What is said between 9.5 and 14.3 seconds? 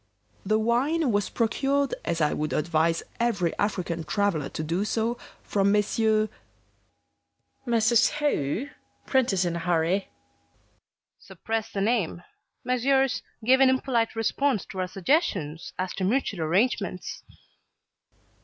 a hurry. PUBLISHER. Suppressed the name. Messrs. gave an impolite